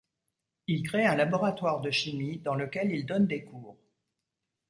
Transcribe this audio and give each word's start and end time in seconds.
Il 0.65 0.81
crée 0.81 1.05
un 1.05 1.13
laboratoire 1.15 1.79
de 1.79 1.91
chimie 1.91 2.39
dans 2.39 2.55
lequel 2.55 2.89
il 2.91 3.05
donne 3.05 3.27
des 3.27 3.43
cours. 3.43 3.77